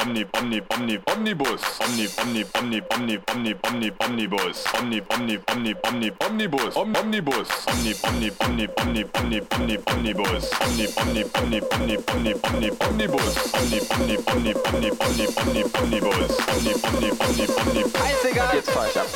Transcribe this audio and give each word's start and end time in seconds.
Omni 0.00 0.24
Omni 0.38 0.60
Omni 0.74 0.98
Omnibus 1.12 1.62
Omni 1.80 2.06
Omni 2.22 2.44
Omni 2.58 2.80
Omni 2.94 3.18
Omni 3.32 3.54
Omni 3.64 3.90
Omnibus 4.00 4.64
Omni 4.78 5.00
Omni 5.10 5.38
Omni 5.52 5.74
Omni 5.84 6.10
Omnibus 6.26 6.76
Omnibus 6.76 7.48
Omni 7.68 7.94
Omni 8.04 8.30
Omni 8.40 8.68
Omni 8.78 9.04
Omni 9.14 9.40
Omni 9.50 9.78
Omnibus 9.86 10.44
Omni 10.60 10.86
Omni 11.00 11.22
Omni 11.34 11.60
Omni 11.72 11.96
Omni 12.12 12.30
Omni 12.44 12.70
Omnibus 12.80 13.36
Omni 13.54 13.78
Omni 13.90 14.16
Omni 14.30 14.52
Omni 14.66 14.90
Omni 15.00 15.26
Omni 15.40 15.62
Omnibus 15.78 16.30
Omni 16.52 16.72
Omni 16.86 17.10
Omni 17.20 17.46
Omni 17.60 17.82
Scheiß 17.90 18.24
egal 18.30 18.54
jetzt 18.54 18.70
fahr 18.70 18.86
ich 18.88 18.98
ab 18.98 19.06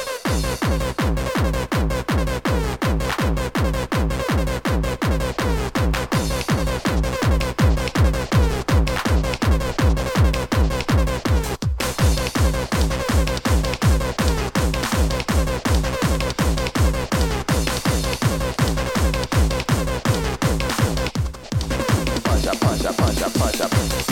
up. 23.60 24.05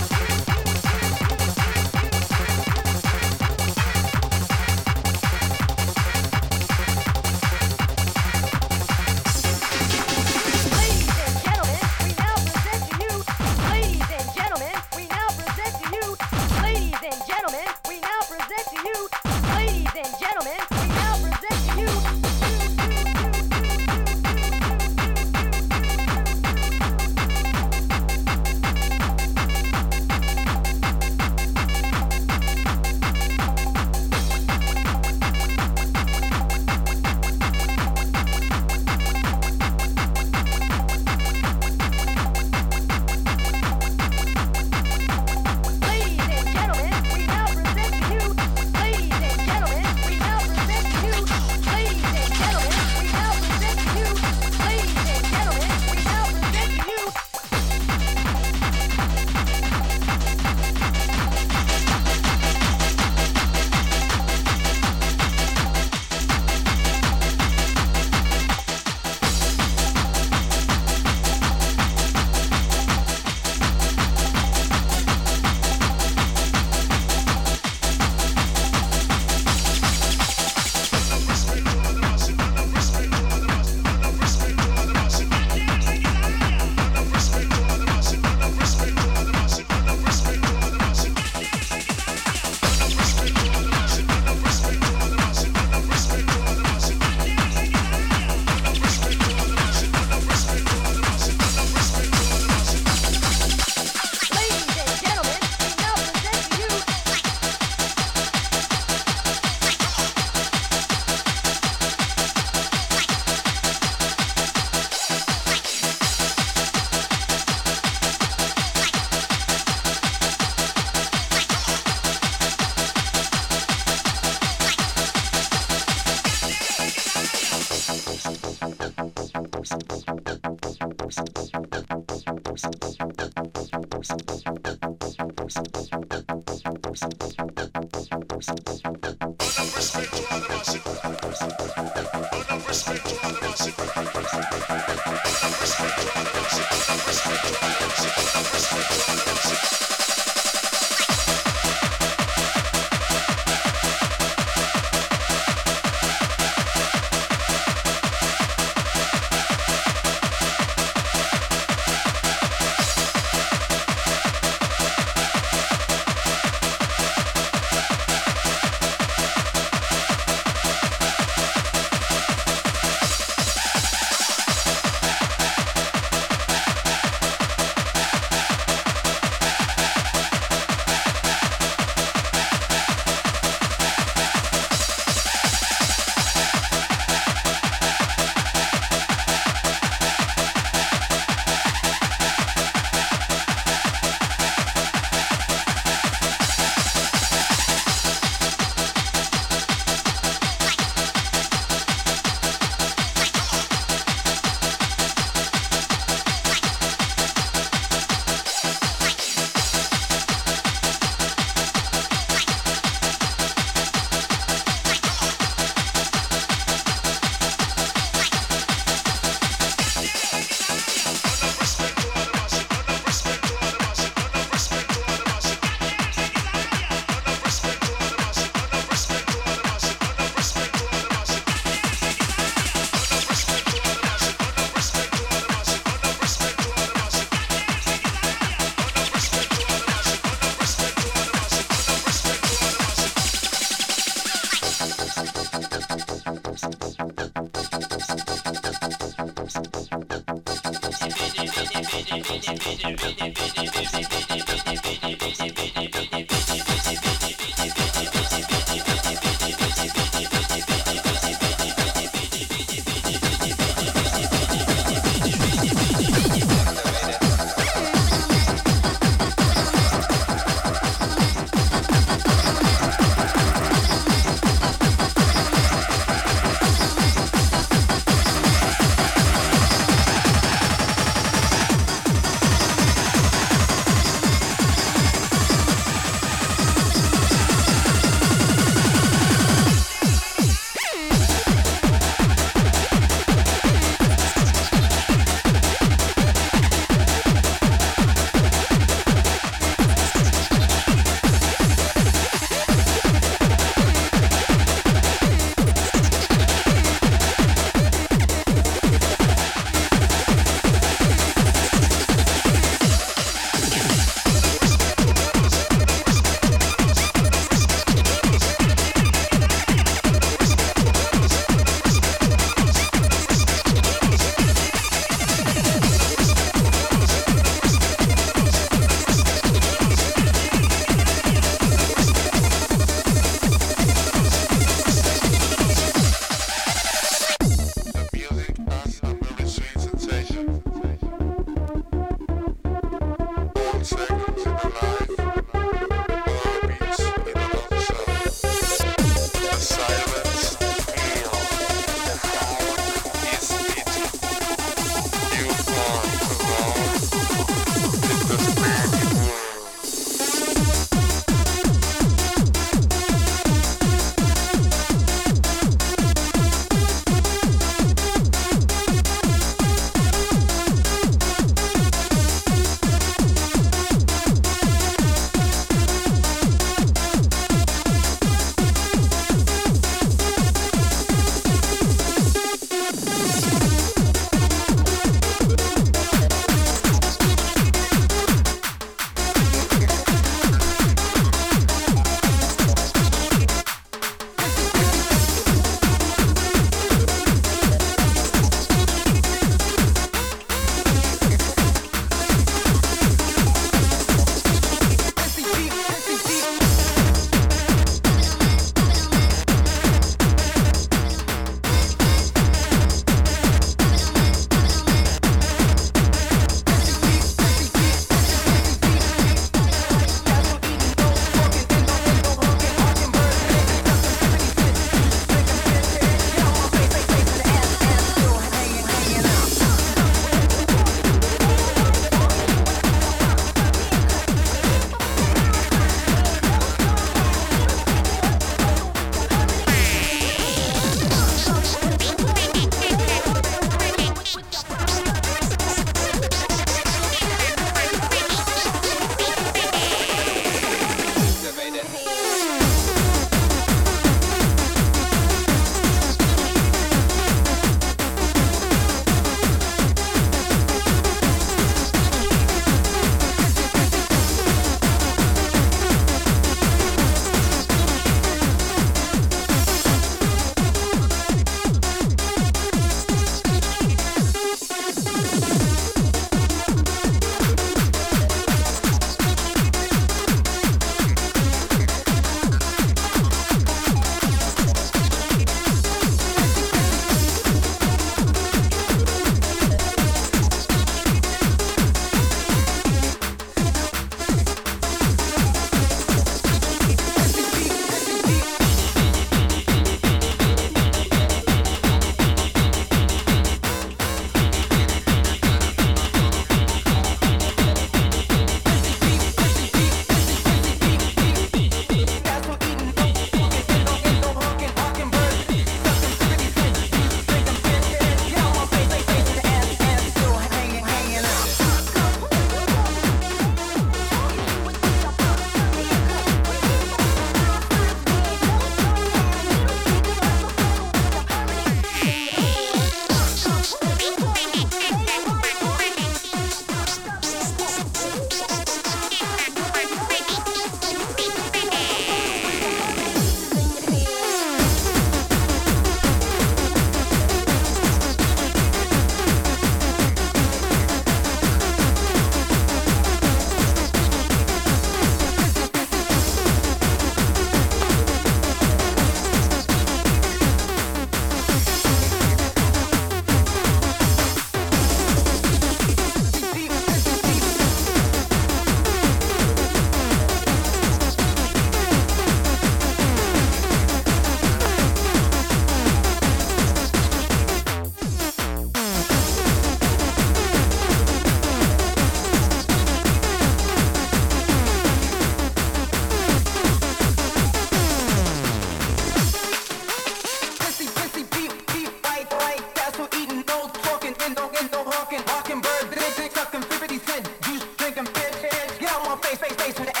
face, 599.21 599.37
face, 599.37 599.53
face 599.53 599.79
with 599.79 599.93
the 599.93 600.00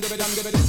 give 0.00 0.12
it, 0.12 0.18
give 0.18 0.54
it. 0.54 0.59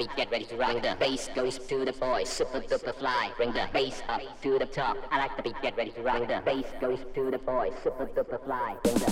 Beat, 0.00 0.16
get 0.16 0.30
ready 0.30 0.46
to 0.46 0.56
rock. 0.56 0.80
The 0.80 0.96
bass 0.98 1.28
goes 1.34 1.58
to 1.58 1.84
the 1.84 1.92
boys, 1.92 2.28
super 2.28 2.60
duper 2.60 2.94
fly. 2.94 3.32
Bring 3.36 3.52
the 3.52 3.68
bass 3.72 4.02
up 4.08 4.22
to 4.42 4.58
the 4.58 4.64
top. 4.64 4.96
I 5.10 5.18
like 5.18 5.36
the 5.36 5.42
beat, 5.42 5.56
get 5.60 5.76
ready 5.76 5.90
to 5.90 6.02
rock. 6.02 6.26
The 6.26 6.40
bass 6.42 6.64
goes 6.80 7.00
to 7.14 7.30
the 7.30 7.38
boys, 7.38 7.74
super 7.82 8.06
duper 8.06 8.42
fly. 8.44 8.76
Bring 8.82 8.94
the 8.94 9.10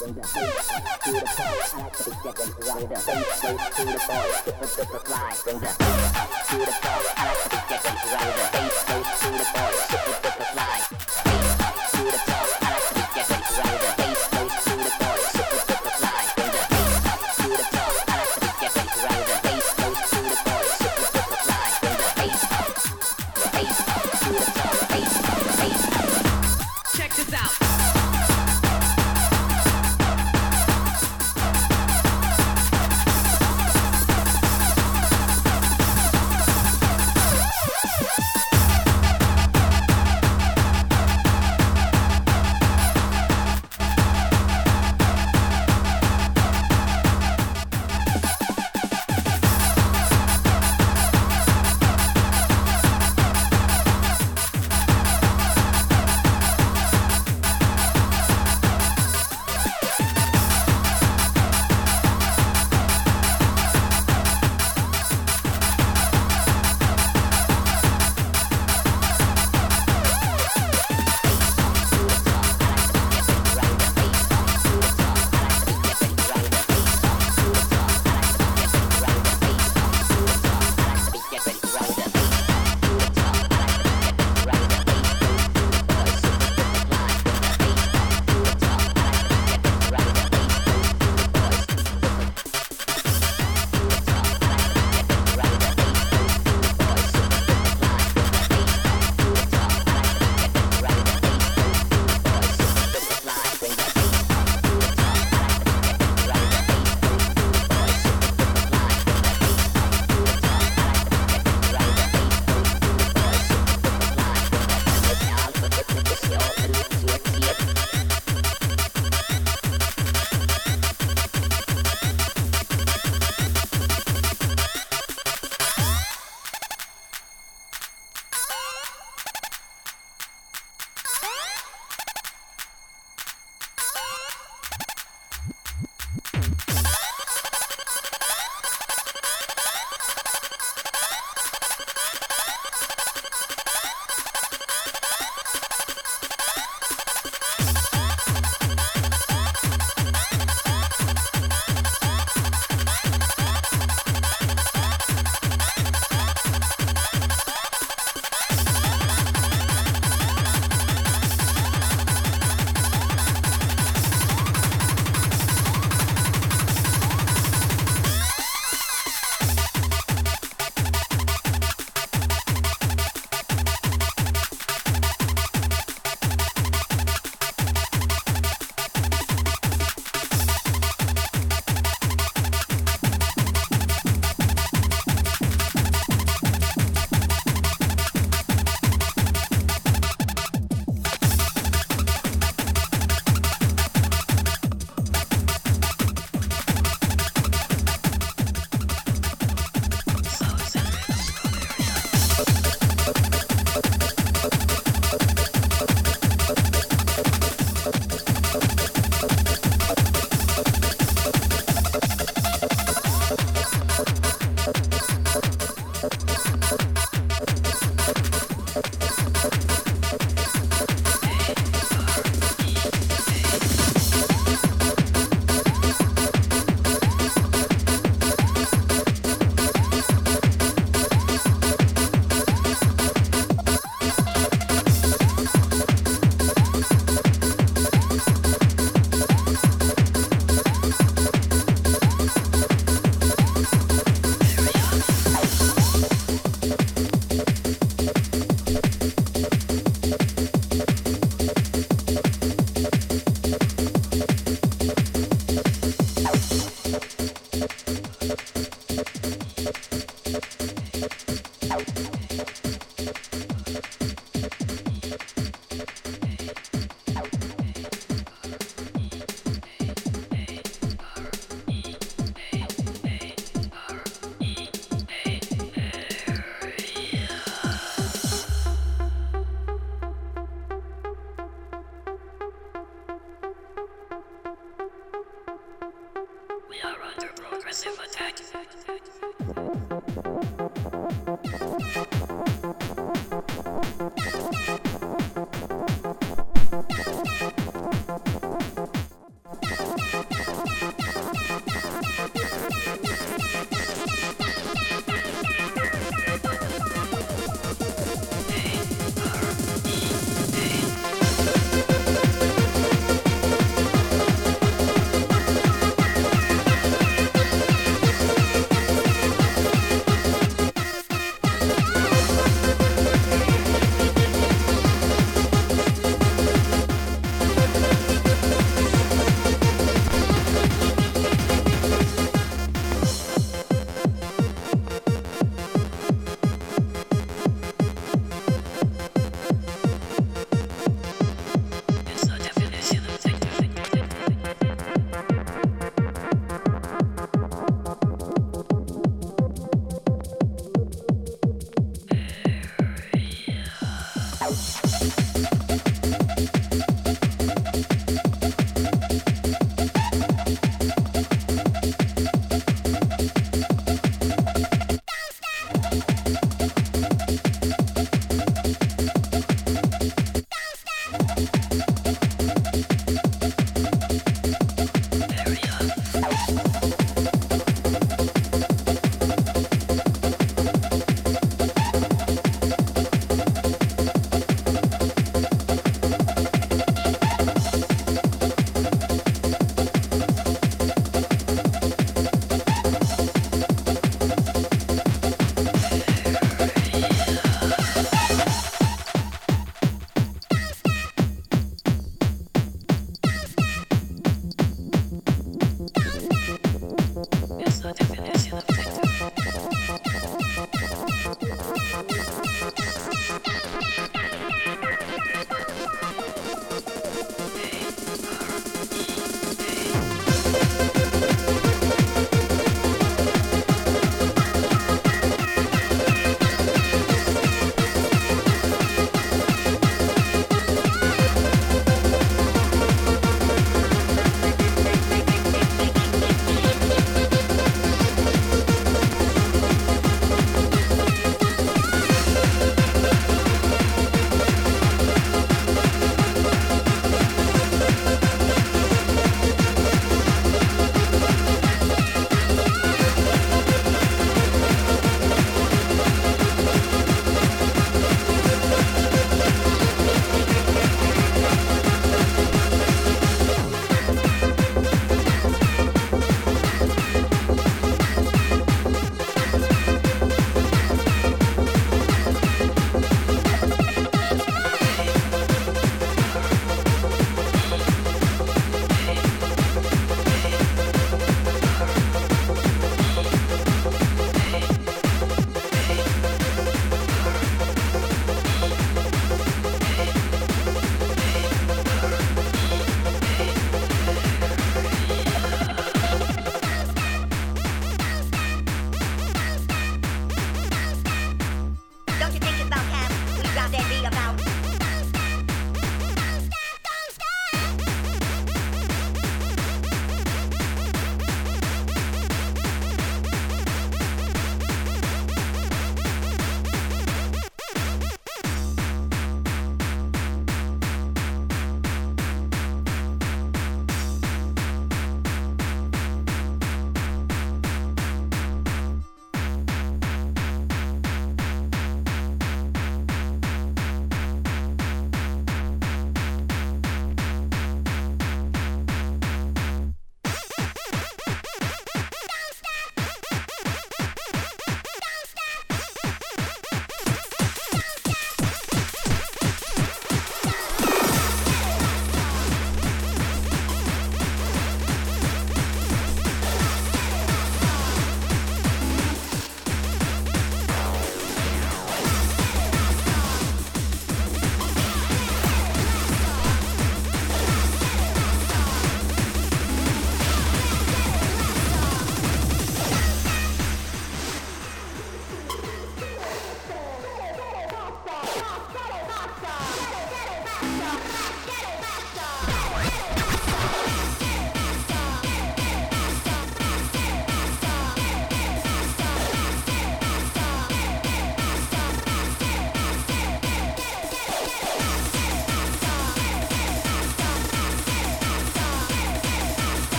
Bring 0.00 0.14
the 0.34 0.42
bass 0.42 0.74
up 0.74 1.02
to 1.04 1.12
the 1.12 1.26
top. 1.26 1.54
I 1.74 1.82
like 1.82 1.98
the 1.98 2.04
beat, 2.04 2.18
get 2.24 2.38
ready 2.38 2.52
to 2.52 2.66
rock. 2.66 2.80
The 2.80 2.86
bass 2.88 3.40
goes 3.40 3.62
to 3.76 3.84
the 3.84 3.92
boys, 4.10 4.36
super 4.44 4.66
duper 4.66 5.00
fly. 5.06 5.30
Bring 5.44 5.58
the 5.60 5.70
bass 5.78 6.16
up 6.16 6.30
to 6.48 6.56
the 6.58 6.66
top. 6.66 7.02
I 7.16 7.26
like 7.28 7.42
the 7.44 7.49